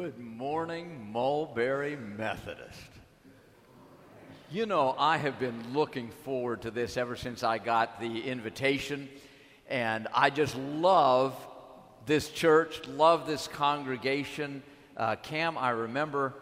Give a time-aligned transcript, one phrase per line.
[0.00, 2.78] Good morning, Mulberry Methodist.
[4.48, 9.08] You know, I have been looking forward to this ever since I got the invitation,
[9.68, 11.34] and I just love
[12.06, 14.62] this church, love this congregation.
[14.96, 16.32] Uh, Cam, I remember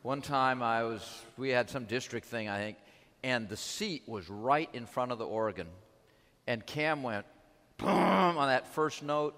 [0.00, 2.78] one time I was, we had some district thing, I think,
[3.22, 5.66] and the seat was right in front of the organ,
[6.46, 7.26] and Cam went,
[7.76, 9.36] boom, on that first note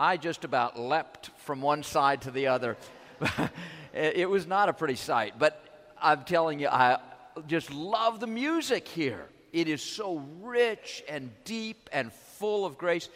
[0.00, 2.78] I just about leapt from one side to the other.
[3.92, 5.62] it was not a pretty sight, but
[6.00, 7.00] I'm telling you, I
[7.46, 9.26] just love the music here.
[9.52, 13.10] It is so rich and deep and full of grace.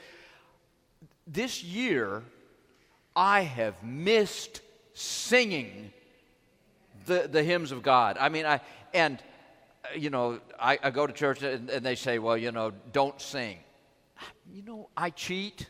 [1.27, 2.23] This year,
[3.17, 4.61] I have missed
[4.93, 5.91] singing
[7.07, 8.19] the, the hymns of God.
[8.21, 8.61] I mean, I,
[8.93, 9.23] and,
[9.87, 12.73] uh, you know, I, I go to church and, and they say, well, you know,
[12.93, 13.57] don't sing.
[14.53, 15.67] You know, I cheat.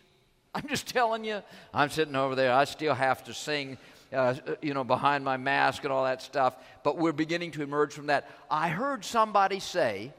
[0.56, 2.52] I'm just telling you, I'm sitting over there.
[2.52, 3.76] I still have to sing,
[4.12, 6.54] uh, you know, behind my mask and all that stuff.
[6.84, 8.30] But we're beginning to emerge from that.
[8.50, 10.12] I heard somebody say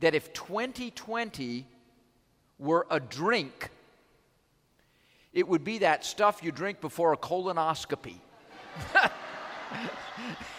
[0.00, 1.66] that if 2020
[2.58, 3.70] were a drink,
[5.32, 8.14] it would be that stuff you drink before a colonoscopy.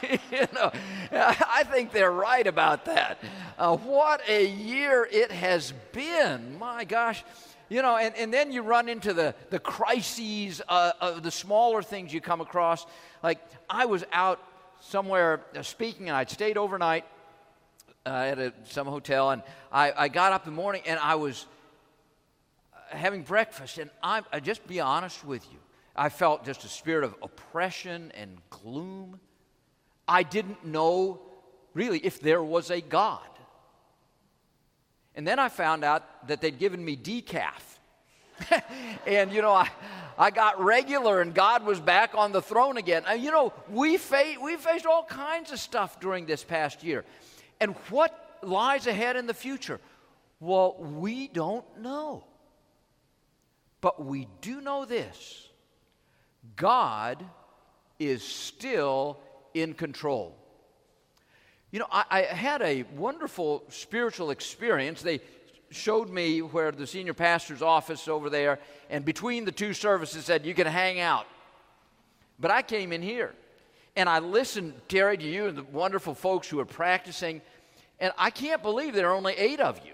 [0.03, 0.71] you know,
[1.11, 3.19] I think they're right about that.
[3.57, 6.59] Uh, what a year it has been.
[6.59, 7.23] My gosh.
[7.69, 11.81] You know, and, and then you run into the, the crises uh, of the smaller
[11.83, 12.85] things you come across.
[13.21, 14.41] Like, I was out
[14.79, 17.03] somewhere uh, speaking, and I'd stayed overnight
[18.05, 21.15] uh, at a, some hotel, and I, I got up in the morning, and I
[21.15, 21.45] was
[22.73, 25.59] uh, having breakfast, and I, I just be honest with you,
[25.93, 29.19] I felt just a spirit of oppression and gloom.
[30.07, 31.19] I didn't know
[31.73, 33.27] really if there was a God.
[35.17, 37.79] And then I found out that they'd given me decaf.
[39.07, 39.67] and, you know, I,
[40.15, 43.03] I got regular and God was back on the throne again.
[43.17, 47.03] You know, we, fa- we faced all kinds of stuff during this past year.
[47.59, 49.79] And what lies ahead in the future?
[50.39, 52.23] Well, we don't know.
[53.81, 55.49] But we do know this
[56.55, 57.25] God
[57.97, 59.19] is still
[59.55, 60.37] in control.
[61.71, 65.01] You know, I, I, had a wonderful spiritual experience.
[65.01, 65.19] They
[65.69, 70.45] showed me where the senior pastor's office over there, and between the two services said,
[70.45, 71.27] You can hang out.
[72.39, 73.33] But I came in here,
[73.95, 77.41] and I listened, Terry, to you and the wonderful folks who are practicing,
[77.99, 79.93] and I can't believe there are only eight of you.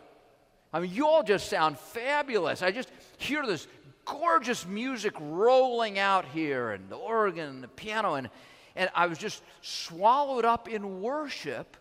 [0.71, 2.61] I mean, you all just sound fabulous.
[2.61, 3.67] I just hear this
[4.05, 8.29] gorgeous music rolling out here, and the organ, and the piano, and
[8.75, 11.77] and I was just swallowed up in worship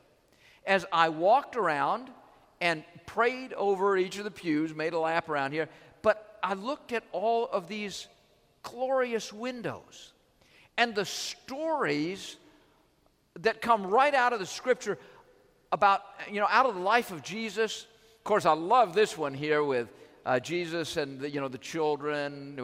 [0.67, 2.11] as I walked around
[2.61, 5.69] and prayed over each of the pews, made a lap around here.
[6.03, 8.07] But I looked at all of these
[8.63, 10.13] glorious windows
[10.77, 12.37] and the stories
[13.41, 14.99] that come right out of the scripture
[15.73, 17.87] about, you know, out of the life of Jesus.
[18.19, 19.89] Of course, I love this one here with
[20.25, 22.57] uh, Jesus and, the, you know, the children,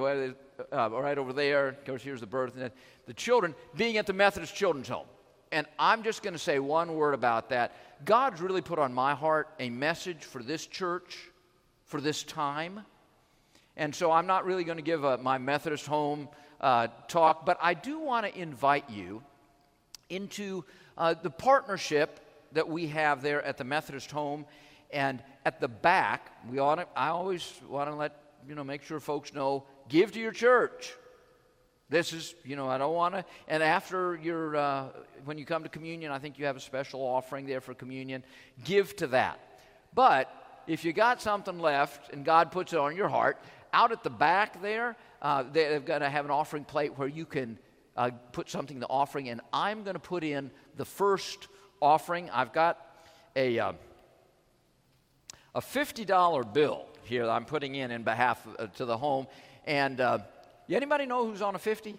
[0.72, 1.68] uh, right over there.
[1.68, 2.56] Of course, here's the birth.
[2.56, 2.70] And
[3.06, 5.06] the children being at the Methodist Children's Home.
[5.50, 7.74] And I'm just going to say one word about that.
[8.04, 11.18] God's really put on my heart a message for this church,
[11.86, 12.80] for this time.
[13.76, 16.28] And so I'm not really going to give a, my Methodist home
[16.60, 19.22] uh, talk, but I do want to invite you
[20.10, 20.64] into
[20.96, 22.20] uh, the partnership
[22.52, 24.44] that we have there at the Methodist home.
[24.90, 28.82] And at the back, we ought to, I always want to let, you know, make
[28.82, 30.94] sure folks know give to your church.
[31.90, 33.24] This is, you know, I don't want to.
[33.46, 34.88] And after your, uh,
[35.24, 38.22] when you come to communion, I think you have a special offering there for communion.
[38.64, 39.40] Give to that.
[39.94, 40.30] But
[40.66, 43.38] if you got something left and God puts it on your heart,
[43.72, 47.24] out at the back there, uh, they've got to have an offering plate where you
[47.24, 47.58] can
[47.96, 49.30] uh, put something in the offering.
[49.30, 51.48] And I'm going to put in the first
[51.80, 52.28] offering.
[52.30, 52.78] I've got
[53.34, 53.72] a, uh,
[55.54, 59.26] a $50 bill here that I'm putting in in behalf of, uh, to the home.
[59.68, 60.20] And uh,
[60.70, 61.94] anybody know who's on a 50?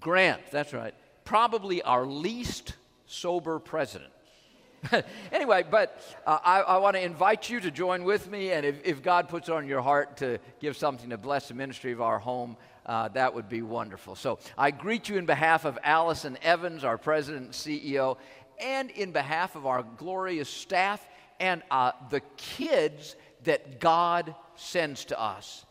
[0.00, 0.92] Grant, that's right.
[1.24, 2.74] Probably our least
[3.06, 4.12] sober president.
[5.32, 8.84] anyway, but uh, I, I want to invite you to join with me, and if,
[8.84, 12.18] if, God puts on your heart to give something to bless the ministry of our
[12.18, 14.16] home, uh, that would be wonderful.
[14.16, 18.16] So I greet you in behalf of Allison Evans, our president and CEO,
[18.60, 21.06] and in behalf of our glorious staff
[21.38, 25.64] and uh, the kids that God sends to us.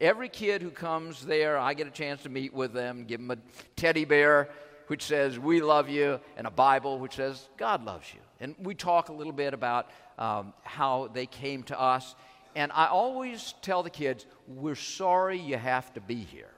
[0.00, 3.30] Every kid who comes there, I get a chance to meet with them, give them
[3.30, 3.36] a
[3.76, 4.48] teddy bear
[4.90, 8.18] which says, We love you, and a Bible which says, God loves you.
[8.40, 9.88] And we talk a little bit about
[10.18, 12.16] um, how they came to us.
[12.56, 16.50] And I always tell the kids, We're sorry you have to be here.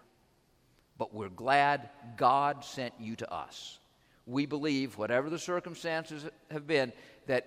[0.96, 3.78] but we're glad God sent you to us.
[4.26, 6.92] We believe, whatever the circumstances have been,
[7.26, 7.44] that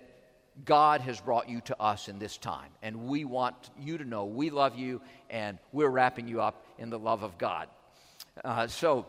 [0.64, 2.70] God has brought you to us in this time.
[2.82, 6.90] And we want you to know we love you and we're wrapping you up in
[6.90, 7.68] the love of God.
[8.44, 9.06] Uh, so,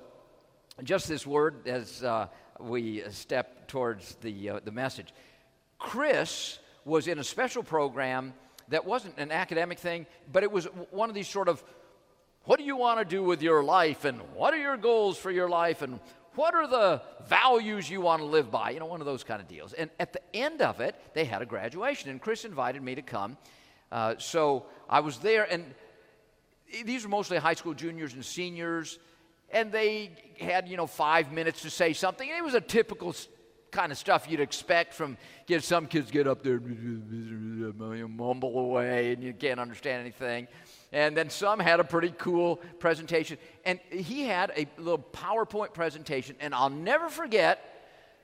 [0.83, 2.27] just this word as uh,
[2.59, 5.13] we step towards the, uh, the message.
[5.79, 8.33] Chris was in a special program
[8.69, 11.63] that wasn't an academic thing, but it was one of these sort of
[12.43, 15.29] what do you want to do with your life and what are your goals for
[15.29, 15.99] your life and
[16.37, 18.69] what are the values you want to live by?
[18.69, 19.73] You know, one of those kind of deals.
[19.73, 23.01] And at the end of it, they had a graduation, and Chris invited me to
[23.01, 23.37] come.
[23.91, 25.65] Uh, so I was there, and
[26.85, 28.99] these were mostly high school juniors and seniors,
[29.49, 32.29] and they had, you know, five minutes to say something.
[32.29, 33.15] And it was a typical
[33.71, 35.17] kind of stuff you'd expect from
[35.49, 40.47] know, some kids get up there and mumble away and you can't understand anything
[40.91, 43.37] and then some had a pretty cool presentation.
[43.65, 47.63] And he had a little PowerPoint presentation, and I'll never forget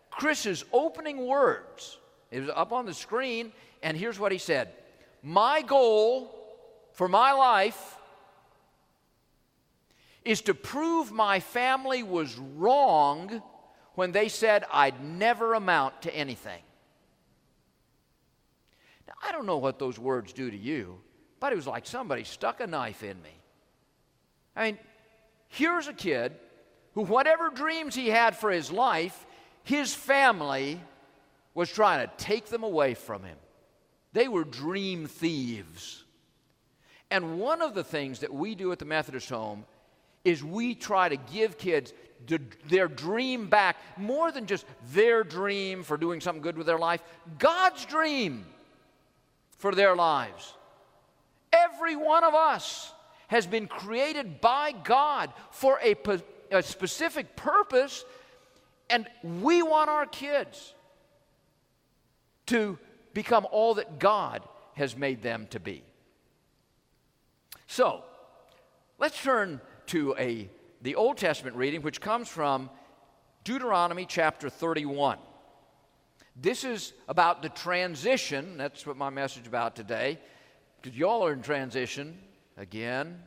[0.10, 1.98] Chris's opening words.
[2.32, 3.52] It was up on the screen,
[3.82, 4.70] and here's what he said
[5.22, 6.34] My goal
[6.94, 7.98] for my life
[10.24, 13.42] is to prove my family was wrong
[13.96, 16.62] when they said I'd never amount to anything.
[19.08, 21.00] Now, I don't know what those words do to you.
[21.44, 23.34] But it was like somebody stuck a knife in me.
[24.56, 24.80] I mean,
[25.50, 26.32] here's a kid
[26.94, 29.26] who, whatever dreams he had for his life,
[29.64, 30.80] his family
[31.54, 33.36] was trying to take them away from him.
[34.14, 36.06] They were dream thieves.
[37.12, 39.66] And one of the things that we do at the Methodist Home
[40.24, 41.92] is we try to give kids
[42.70, 47.04] their dream back more than just their dream for doing something good with their life,
[47.38, 48.46] God's dream
[49.58, 50.54] for their lives.
[51.74, 52.92] Every one of us
[53.28, 55.96] has been created by God for a,
[56.52, 58.06] a specific purpose,
[58.90, 60.74] and we want our kids
[62.48, 62.78] to
[63.14, 64.44] become all that God
[64.76, 65.84] has made them to be.
[67.68, 68.04] So,
[69.00, 70.50] let's turn to a,
[70.82, 72.70] the Old Testament reading, which comes from
[73.44, 75.18] Deuteronomy chapter 31.
[76.36, 80.20] This is about the transition, that's what my message about today,
[80.84, 82.18] because y'all are in transition
[82.58, 83.18] again.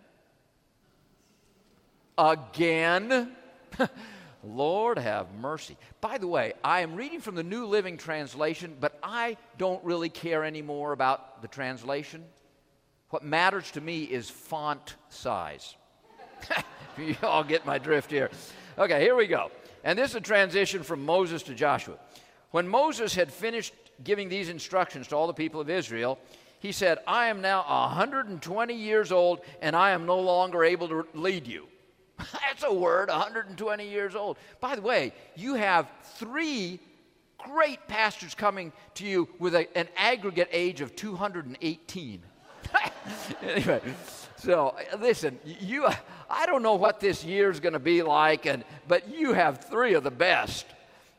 [2.18, 3.32] Again.
[4.44, 5.76] Lord have mercy.
[6.02, 10.10] By the way, I am reading from the New Living Translation, but I don't really
[10.10, 12.24] care anymore about the translation.
[13.08, 15.76] What matters to me is font size.
[16.98, 18.30] you all get my drift here.
[18.78, 19.50] Okay, here we go.
[19.82, 21.96] And this is a transition from Moses to Joshua.
[22.50, 23.72] When Moses had finished
[24.04, 26.18] giving these instructions to all the people of Israel,
[26.58, 31.06] he said, I am now 120 years old and I am no longer able to
[31.14, 31.66] lead you.
[32.18, 34.38] That's a word, 120 years old.
[34.60, 36.80] By the way, you have three
[37.38, 42.22] great pastors coming to you with a, an aggregate age of 218.
[43.42, 43.80] anyway,
[44.36, 45.86] so listen, you,
[46.28, 49.64] I don't know what this year is going to be like, and, but you have
[49.64, 50.66] three of the best.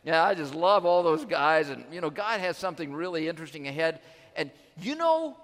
[0.04, 3.68] Yeah, I just love all those guys, and you know, God has something really interesting
[3.68, 4.00] ahead.
[4.38, 5.36] And you know,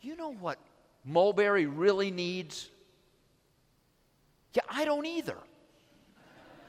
[0.00, 0.58] you know what
[1.04, 2.70] Mulberry really needs?
[4.54, 5.36] Yeah, I don't either.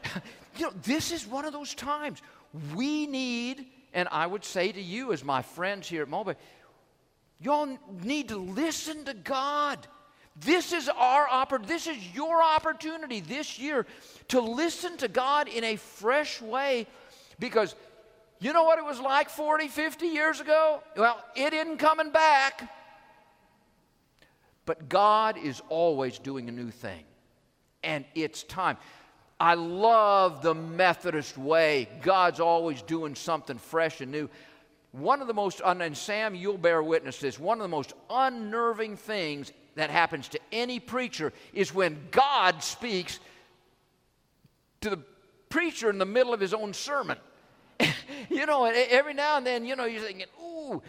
[0.58, 2.22] you know, this is one of those times
[2.76, 6.38] we need, and I would say to you, as my friends here at Mulberry,
[7.40, 9.88] y'all need to listen to God.
[10.40, 13.86] This is our oppor- this is your opportunity this year
[14.30, 16.88] to listen to God in a fresh way
[17.40, 17.76] because
[18.40, 20.82] you know what it was like 40, 50 years ago?
[20.96, 22.72] Well, it isn't coming back.
[24.66, 27.06] But God is always doing a new thing,
[27.84, 28.78] and it's time.
[29.40, 31.88] I love the Methodist way.
[32.02, 34.30] God's always doing something fresh and new.
[34.92, 38.98] One of the most, and Sam, you'll bear witness this, one of the most unnerving
[38.98, 43.20] things that happens to any preacher is when God speaks
[44.82, 45.00] to the
[45.50, 47.18] preacher in the middle of his own sermon.
[48.30, 50.82] you know, every now and then, you know, you're thinking, ooh,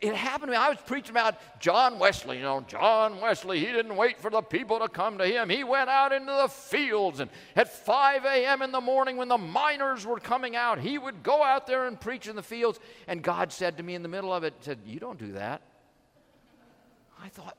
[0.00, 0.56] it happened to me.
[0.56, 2.38] I was preaching about John Wesley.
[2.38, 5.48] You know, John Wesley, he didn't wait for the people to come to him.
[5.48, 8.62] He went out into the fields, and at 5 a.m.
[8.62, 12.00] in the morning, when the miners were coming out, he would go out there and
[12.00, 12.78] preach in the fields.
[13.06, 15.62] And God said to me in the middle of it, said, You don't do that.
[17.22, 17.56] I thought,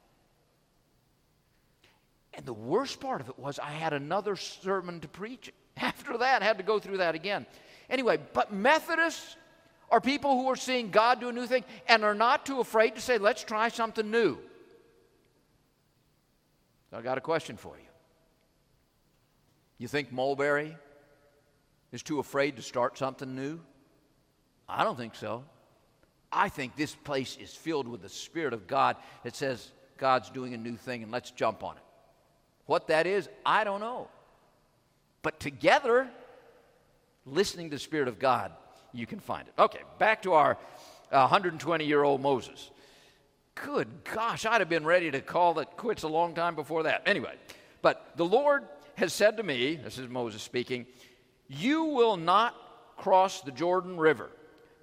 [2.33, 6.41] and the worst part of it was I had another sermon to preach after that,
[6.41, 7.45] I had to go through that again.
[7.89, 9.35] Anyway, but Methodists
[9.89, 12.95] are people who are seeing God do a new thing and are not too afraid
[12.95, 14.37] to say, let's try something new.
[16.91, 17.83] So I got a question for you.
[19.77, 20.75] You think Mulberry
[21.91, 23.59] is too afraid to start something new?
[24.67, 25.43] I don't think so.
[26.31, 30.53] I think this place is filled with the Spirit of God that says God's doing
[30.53, 31.83] a new thing and let's jump on it.
[32.65, 34.09] What that is, I don't know.
[35.21, 36.09] But together,
[37.31, 38.51] listening to the Spirit of God,
[38.93, 39.53] you can find it.
[39.59, 40.57] Okay, back to our
[41.11, 42.71] uh, 120 year old Moses.
[43.55, 47.03] Good gosh, I'd have been ready to call it quits a long time before that.
[47.05, 47.33] Anyway,
[47.81, 48.63] but the Lord
[48.95, 50.85] has said to me, this is Moses speaking,
[51.47, 52.55] you will not
[52.97, 54.29] cross the Jordan River,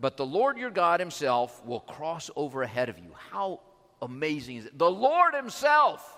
[0.00, 3.10] but the Lord your God himself will cross over ahead of you.
[3.30, 3.60] How
[4.02, 4.78] amazing is it?
[4.78, 6.16] The Lord himself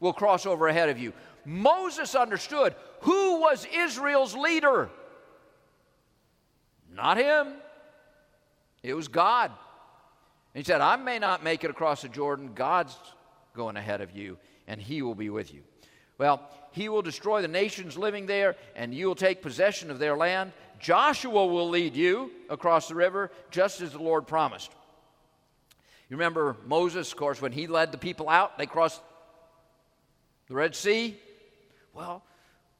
[0.00, 1.12] will cross over ahead of you.
[1.44, 4.88] Moses understood who was Israel's leader.
[6.94, 7.54] Not him,
[8.82, 9.50] it was God.
[10.54, 12.52] And he said, I may not make it across the Jordan.
[12.54, 12.96] God's
[13.54, 15.62] going ahead of you, and he will be with you.
[16.18, 20.16] Well, he will destroy the nations living there, and you will take possession of their
[20.16, 20.52] land.
[20.78, 24.70] Joshua will lead you across the river, just as the Lord promised.
[26.08, 29.02] You remember Moses, of course, when he led the people out, they crossed
[30.48, 31.18] the Red Sea.
[31.92, 32.22] Well,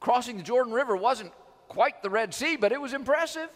[0.01, 1.33] crossing the Jordan River wasn't
[1.69, 3.49] quite the Red Sea, but it was impressive.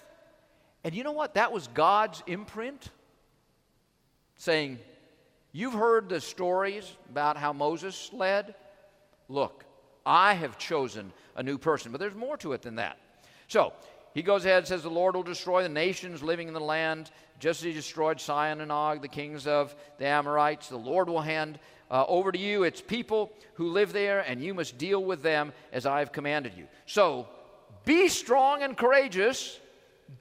[0.85, 1.35] And you know what?
[1.35, 2.91] That was God's imprint
[4.37, 4.79] saying,
[5.53, 8.55] You've heard the stories about how Moses led.
[9.29, 9.65] Look,
[10.07, 11.91] I have chosen a new person.
[11.91, 12.99] But there's more to it than that.
[13.49, 13.73] So
[14.15, 17.11] he goes ahead and says, The Lord will destroy the nations living in the land,
[17.41, 20.69] just as he destroyed Sihon and Og, the kings of the Amorites.
[20.69, 21.59] The Lord will hand
[21.91, 25.53] uh, over to you its people who live there, and you must deal with them
[25.73, 26.67] as I have commanded you.
[26.87, 27.29] So
[27.85, 29.59] be strong and courageous.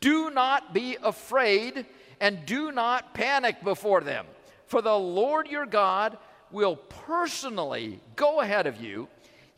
[0.02, 1.86] Do not be afraid,
[2.20, 4.26] and do not panic before them.
[4.66, 6.18] For the Lord your God
[6.52, 9.08] will personally go ahead of you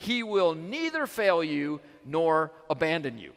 [0.01, 3.33] he will neither fail you nor abandon you.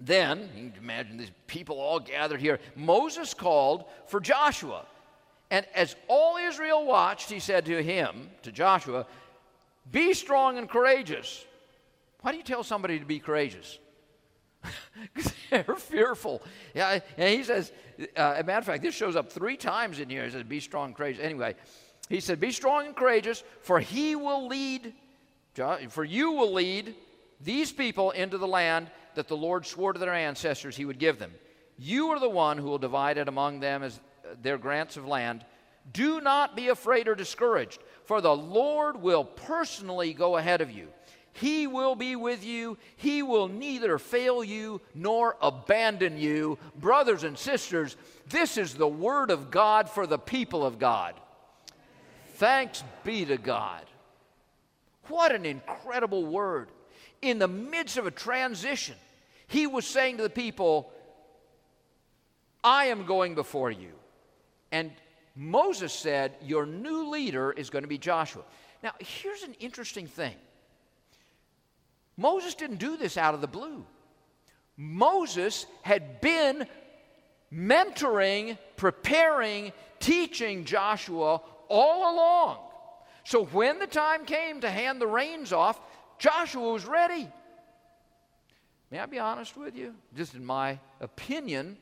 [0.00, 2.58] Then, you can imagine these people all gathered here.
[2.74, 4.84] Moses called for Joshua.
[5.50, 9.06] And as all Israel watched, he said to him, to Joshua,
[9.90, 11.44] Be strong and courageous.
[12.22, 13.78] Why do you tell somebody to be courageous?
[15.14, 16.42] Because they're fearful.
[16.74, 17.70] Yeah, and he says,
[18.16, 20.24] uh, as a matter of fact, this shows up three times in here.
[20.24, 21.22] He says, Be strong and courageous.
[21.22, 21.54] Anyway,
[22.08, 24.94] he said, Be strong and courageous, for he will lead
[25.88, 26.94] for you will lead
[27.40, 31.18] these people into the land that the Lord swore to their ancestors he would give
[31.18, 31.32] them.
[31.78, 33.98] You are the one who will divide it among them as
[34.42, 35.44] their grants of land.
[35.92, 40.88] Do not be afraid or discouraged, for the Lord will personally go ahead of you.
[41.32, 42.78] He will be with you.
[42.96, 46.58] He will neither fail you nor abandon you.
[46.76, 47.96] Brothers and sisters,
[48.28, 51.14] this is the word of God for the people of God.
[52.36, 53.84] Thanks be to God.
[55.08, 56.70] What an incredible word.
[57.20, 58.96] In the midst of a transition,
[59.46, 60.90] he was saying to the people,
[62.64, 63.92] I am going before you.
[64.72, 64.90] And
[65.34, 68.42] Moses said, Your new leader is going to be Joshua.
[68.82, 70.34] Now, here's an interesting thing
[72.16, 73.84] Moses didn't do this out of the blue.
[74.76, 76.66] Moses had been
[77.52, 82.58] mentoring, preparing, teaching Joshua all along.
[83.24, 85.80] So when the time came to hand the reins off,
[86.18, 87.28] Joshua was ready.
[88.90, 89.94] May I be honest with you?
[90.16, 91.76] Just in my opinion,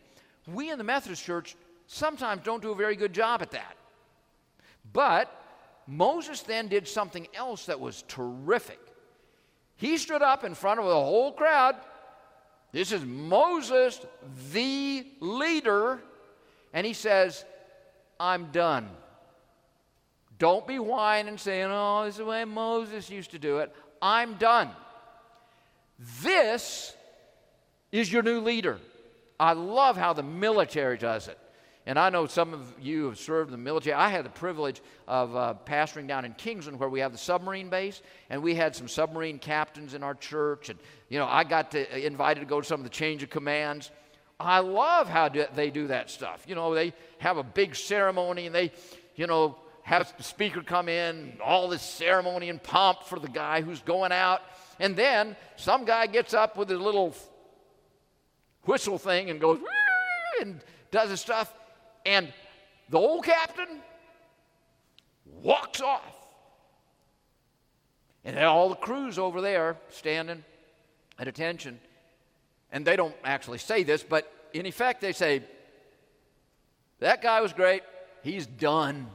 [0.47, 1.55] we in the Methodist Church
[1.95, 3.77] sometimes don't do a very good job at that.
[4.93, 5.31] But
[5.87, 8.81] Moses then did something else that was terrific.
[9.77, 11.77] He stood up in front of the whole crowd.
[12.73, 14.05] This is Moses,
[14.53, 16.01] the leader,
[16.73, 17.45] and he says,
[18.19, 18.89] I'm done.
[20.39, 23.73] Don't be whining and saying, oh, this is the way Moses used to do it.
[24.03, 24.71] I'm done.
[26.23, 26.93] This
[27.93, 28.79] is your new leader.
[29.39, 31.39] I love how the military does it.
[31.87, 33.95] And I know some of you have served in the military.
[33.95, 37.69] I had the privilege of uh, pastoring down in Kingsland where we have the submarine
[37.69, 38.00] base,
[38.31, 40.71] and we had some submarine captains in our church.
[40.71, 40.79] And,
[41.11, 43.29] you know, I got to, uh, invited to go to some of the change of
[43.29, 43.91] commands.
[44.41, 46.45] I love how do, they do that stuff.
[46.49, 48.73] You know, they have a big ceremony and they,
[49.14, 53.61] you know, have the speaker come in, all this ceremony and pomp for the guy
[53.61, 54.41] who's going out.
[54.81, 57.14] And then some guy gets up with his little
[58.64, 59.61] whistle thing and goes
[60.41, 60.61] and
[60.91, 61.53] does his stuff.
[62.04, 62.32] And
[62.88, 63.80] the old captain
[65.25, 66.02] walks off.
[68.25, 70.44] And then all the crew's over there standing
[71.18, 71.78] at attention.
[72.73, 75.42] And they don't actually say this, but in effect, they say,
[77.00, 77.82] That guy was great.
[78.23, 79.06] He's done.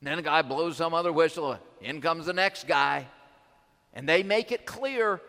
[0.00, 1.58] And then a guy blows some other whistle.
[1.80, 3.06] In comes the next guy.
[3.92, 5.20] And they make it clear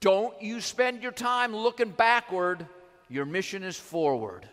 [0.00, 2.66] don't you spend your time looking backward,
[3.08, 4.48] your mission is forward.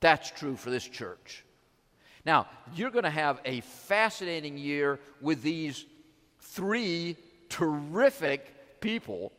[0.00, 1.44] That's true for this church.
[2.24, 5.84] Now, you're going to have a fascinating year with these
[6.40, 7.16] three
[7.48, 9.32] terrific people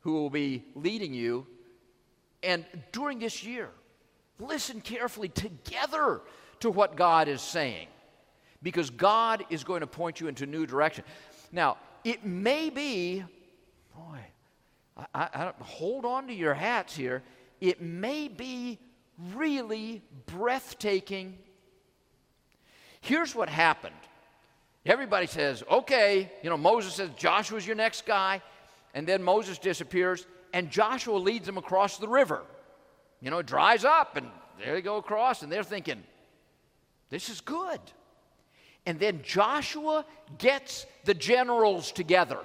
[0.00, 1.46] who will be leading you.
[2.42, 3.70] And during this year,
[4.38, 6.20] listen carefully together
[6.60, 7.88] to what God is saying
[8.62, 11.04] because God is going to point you into new direction.
[11.52, 13.24] Now, it may be,
[13.94, 14.18] boy,
[14.96, 17.22] I, I, hold on to your hats here.
[17.60, 18.78] It may be
[19.34, 21.38] really breathtaking.
[23.00, 23.94] Here's what happened.
[24.84, 28.40] Everybody says, okay, you know, Moses says Joshua's your next guy,
[28.94, 32.42] and then Moses disappears, and Joshua leads them across the river.
[33.20, 36.02] You know, it dries up, and there they go across, and they're thinking,
[37.10, 37.80] this is good.
[38.86, 40.04] And then Joshua
[40.38, 42.38] gets the generals together.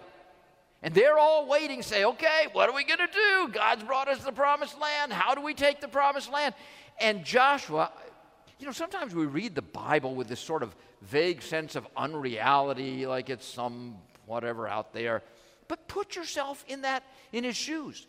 [0.84, 3.50] And they're all waiting, say, okay, what are we going to do?
[3.54, 5.14] God's brought us the promised land.
[5.14, 6.56] How do we take the promised land?
[7.00, 7.92] And Joshua,
[8.60, 13.06] you know, sometimes we read the Bible with this sort of vague sense of unreality,
[13.06, 15.22] like it's some whatever out there.
[15.68, 18.08] But put yourself in that, in his shoes.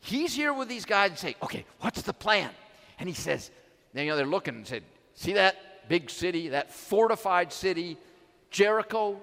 [0.00, 2.50] He's here with these guys and say, okay, what's the plan?
[2.98, 3.50] And he says,
[3.94, 4.82] you know, they're looking and said,
[5.14, 7.96] see that big city, that fortified city,
[8.50, 9.20] Jericho?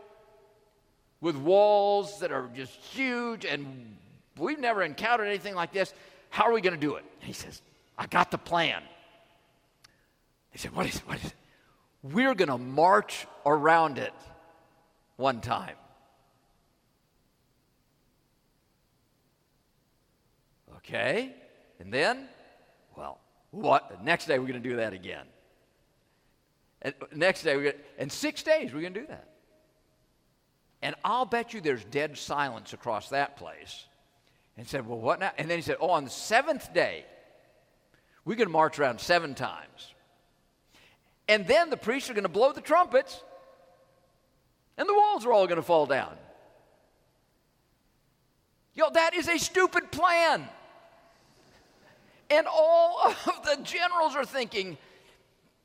[1.21, 3.97] With walls that are just huge, and
[4.37, 5.93] we've never encountered anything like this.
[6.29, 7.03] How are we going to do it?
[7.19, 7.61] And he says,
[7.97, 8.81] I got the plan.
[10.51, 11.01] He said, What is it?
[11.07, 11.33] What is it?
[12.01, 14.13] We're going to march around it
[15.17, 15.75] one time.
[20.77, 21.35] Okay,
[21.79, 22.29] and then,
[22.95, 23.19] well,
[23.51, 24.03] what?
[24.03, 25.25] Next day we're going to do that again.
[26.81, 29.27] And next day, we're gonna, and six days we're going to do that.
[30.81, 33.85] And I'll bet you there's dead silence across that place.
[34.57, 35.31] And said, Well, what now?
[35.37, 37.05] And then he said, Oh, on the seventh day,
[38.25, 39.93] we're going to march around seven times.
[41.27, 43.23] And then the priests are going to blow the trumpets,
[44.77, 46.15] and the walls are all going to fall down.
[48.73, 50.47] Yo, that is a stupid plan.
[52.29, 54.77] And all of the generals are thinking,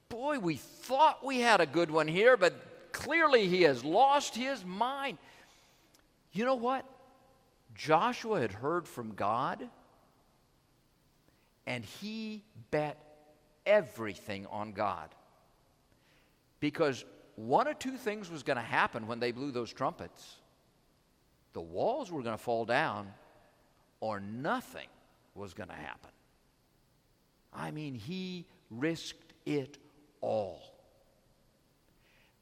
[0.08, 2.54] boy, we thought we had a good one here, but
[2.94, 5.18] Clearly, he has lost his mind.
[6.32, 6.86] You know what?
[7.74, 9.68] Joshua had heard from God,
[11.66, 12.96] and he bet
[13.66, 15.12] everything on God.
[16.60, 17.04] Because
[17.34, 20.36] one or two things was going to happen when they blew those trumpets
[21.52, 23.12] the walls were going to fall down,
[24.00, 24.88] or nothing
[25.36, 26.10] was going to happen.
[27.52, 29.78] I mean, he risked it
[30.20, 30.73] all.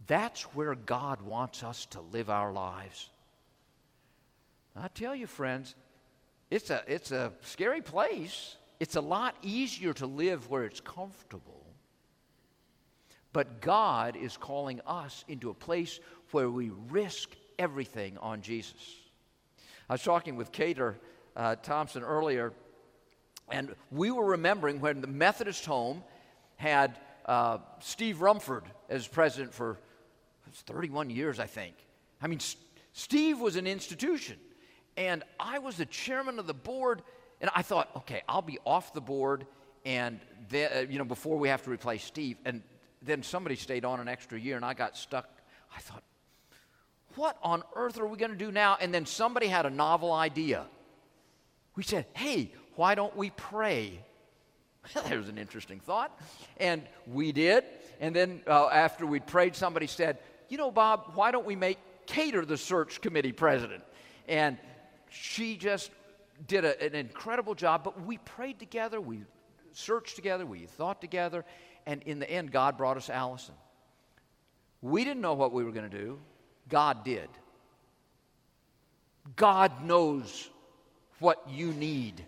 [0.07, 3.09] That's where God wants us to live our lives.
[4.75, 5.75] I tell you, friends,
[6.51, 8.57] it's a, it's a scary place.
[8.81, 11.67] It's a lot easier to live where it's comfortable.
[13.33, 16.01] But God is calling us into a place
[16.33, 18.97] where we risk everything on Jesus.
[19.88, 20.99] I was talking with Cater
[21.37, 22.53] uh, Thompson earlier,
[23.51, 26.03] and we were remembering when the Methodist home
[26.57, 29.79] had uh, Steve Rumford as president for
[30.61, 31.75] 31 years, I think.
[32.21, 32.57] I mean, S-
[32.93, 34.37] Steve was an institution,
[34.97, 37.03] and I was the chairman of the board,
[37.41, 39.47] and I thought, okay, I'll be off the board,
[39.85, 42.37] and then, uh, you know, before we have to replace Steve.
[42.45, 42.62] And
[43.01, 45.29] then somebody stayed on an extra year, and I got stuck.
[45.77, 46.03] I thought,
[47.17, 48.77] what on earth are we going to do now?
[48.81, 50.67] And then somebody had a novel idea.
[51.77, 54.05] We said, hey, why don't we pray?
[55.09, 56.19] There's an interesting thought.
[56.59, 57.65] And we did.
[58.01, 60.19] And then uh, after we prayed, somebody said,
[60.53, 63.83] you know, Bob, why don't we make Cater the search committee president?
[64.29, 64.59] And
[65.09, 65.91] she just
[66.47, 69.23] did a, an incredible job, but we prayed together, we
[69.73, 71.47] searched together, we thought together,
[71.87, 73.55] and in the end, God brought us Allison.
[74.83, 76.19] We didn't know what we were going to do,
[76.69, 77.31] God did.
[79.35, 80.51] God knows
[81.19, 82.23] what you need.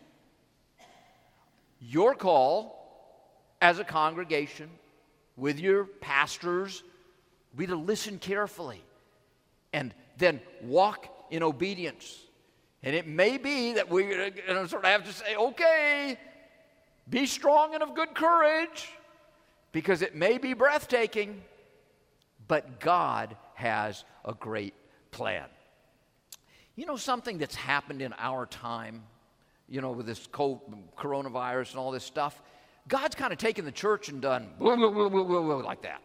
[1.78, 3.20] Your call
[3.60, 4.70] as a congregation,
[5.36, 6.82] with your pastors,
[7.56, 8.82] be to listen carefully
[9.72, 12.20] and then walk in obedience.
[12.82, 16.18] And it may be that to sort of have to say, okay,
[17.08, 18.90] be strong and of good courage,
[19.72, 21.42] because it may be breathtaking,
[22.46, 24.74] but God has a great
[25.10, 25.46] plan.
[26.76, 29.02] You know, something that's happened in our time,
[29.68, 32.40] you know, with this coronavirus and all this stuff,
[32.86, 36.02] God's kind of taken the church and done like that.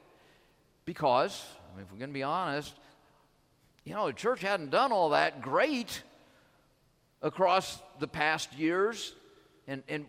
[0.89, 2.73] Because, I mean, if we're going to be honest,
[3.83, 6.01] you know, the church hadn't done all that great
[7.21, 9.13] across the past years.
[9.67, 10.07] And, and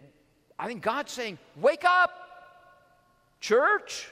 [0.58, 2.10] I think God's saying, Wake up,
[3.42, 4.08] church.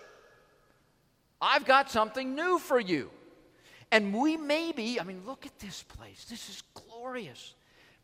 [1.41, 3.09] I've got something new for you.
[3.91, 6.27] And we maybe, I mean, look at this place.
[6.29, 7.55] This is glorious.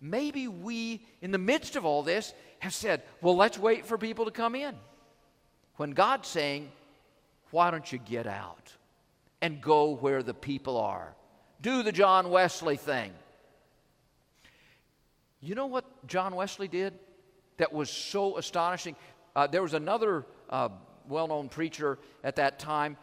[0.01, 4.25] Maybe we, in the midst of all this, have said, well, let's wait for people
[4.25, 4.75] to come in.
[5.77, 6.73] When God's saying,
[7.55, 8.73] why don't you get out
[9.41, 11.15] and go where the people are?
[11.63, 13.13] Do the John Wesley thing.
[15.41, 16.95] You know what John Wesley did
[17.59, 18.97] that was so astonishing?
[19.37, 20.71] Uh, there was another uh,
[21.09, 22.97] well known preacher at that time,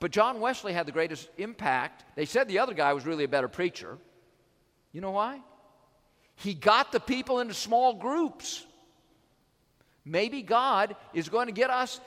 [0.00, 2.06] but John Wesley had the greatest impact.
[2.16, 3.98] They said the other guy was really a better preacher.
[4.90, 5.38] You know why?
[6.34, 8.64] He got the people into small groups.
[10.06, 12.00] Maybe God is going to get us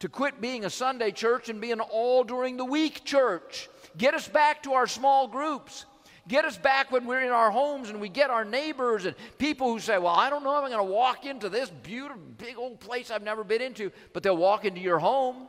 [0.00, 3.68] to quit being a Sunday church and be an all during the week church.
[3.96, 5.84] Get us back to our small groups.
[6.26, 9.72] Get us back when we're in our homes and we get our neighbors and people
[9.72, 12.56] who say, Well, I don't know if I'm going to walk into this beautiful, big
[12.56, 15.48] old place I've never been into, but they'll walk into your home.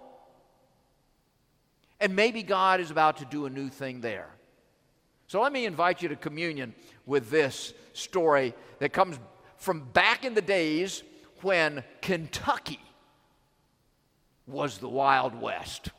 [1.99, 4.29] And maybe God is about to do a new thing there.
[5.27, 6.73] So let me invite you to communion
[7.05, 9.19] with this story that comes
[9.57, 11.03] from back in the days
[11.41, 12.79] when Kentucky
[14.51, 15.89] was the Wild West.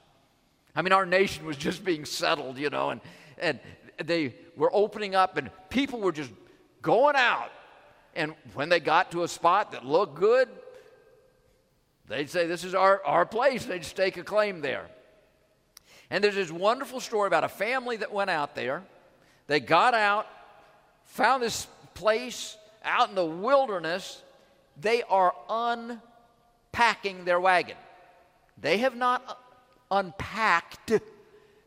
[0.74, 3.00] I mean, our nation was just being settled, you know, and,
[3.38, 3.60] and
[4.02, 6.30] they were opening up and people were just
[6.80, 7.50] going out.
[8.14, 10.48] And when they got to a spot that looked good,
[12.08, 13.64] they'd say, This is our, our place.
[13.64, 14.86] They'd stake a claim there.
[16.10, 18.82] And there's this wonderful story about a family that went out there.
[19.46, 20.26] They got out,
[21.04, 24.20] found this place out in the wilderness.
[24.78, 27.76] They are unpacking their wagon.
[28.62, 29.38] They have not
[29.90, 30.92] unpacked,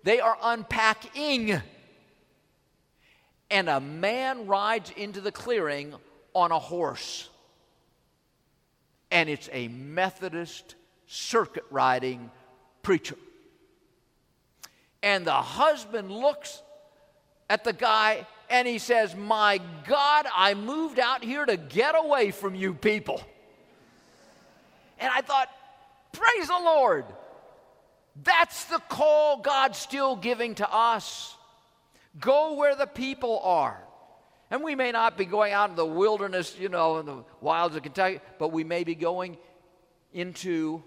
[0.03, 1.61] they are unpacking
[3.51, 5.93] and a man rides into the clearing
[6.33, 7.29] on a horse.
[9.11, 10.75] And it's a Methodist
[11.07, 12.31] circuit riding
[12.81, 13.15] preacher.
[15.03, 16.61] And the husband looks
[17.49, 22.31] at the guy and he says, My God, I moved out here to get away
[22.31, 23.21] from you people.
[24.99, 25.49] And I thought,
[26.35, 27.05] Praise the Lord.
[28.21, 31.33] That's the call God's still giving to us.
[32.19, 33.81] Go where the people are.
[34.51, 37.77] And we may not be going out in the wilderness, you know, in the wilds
[37.77, 39.37] of Kentucky, but we may be going
[40.13, 40.83] into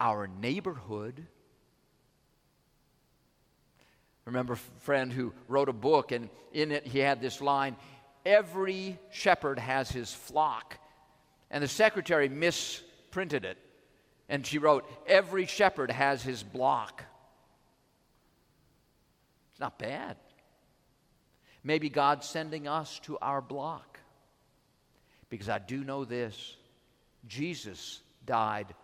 [0.00, 1.26] our neighborhood.
[4.24, 7.76] remember a friend who wrote a book, and in it he had this line
[8.24, 10.78] Every shepherd has his flock.
[11.50, 12.28] And the secretary
[13.08, 13.58] misprinted it.
[14.28, 17.02] And she wrote, Every shepherd has his block.
[19.52, 20.16] It's not bad.
[21.64, 23.98] Maybe God's sending us to our block.
[25.30, 26.56] Because I do know this
[27.26, 28.74] Jesus died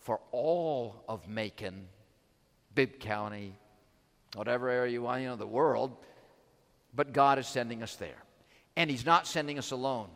[0.00, 1.86] for all of Macon,
[2.74, 3.54] Bibb County,
[4.34, 5.96] whatever area you want, you know, the world.
[6.94, 8.22] But God is sending us there.
[8.76, 10.08] And He's not sending us alone,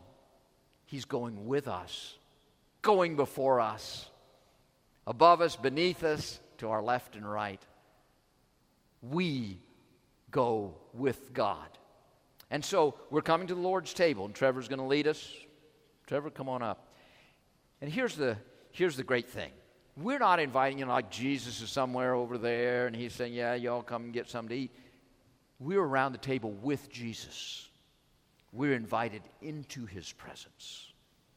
[0.86, 2.16] He's going with us,
[2.82, 4.08] going before us,
[5.06, 7.60] above us, beneath us, to our left and right.
[9.02, 9.58] We
[10.30, 11.68] go with God.
[12.50, 15.32] And so we're coming to the Lord's table, and Trevor's going to lead us.
[16.06, 16.92] Trevor, come on up.
[17.80, 18.36] And here's the,
[18.70, 19.50] here's the great thing.
[19.96, 23.54] We're not inviting, you know, like Jesus is somewhere over there, and he's saying, Yeah,
[23.54, 24.70] y'all come and get something to eat.
[25.58, 27.68] We're around the table with Jesus.
[28.52, 30.85] We're invited into his presence.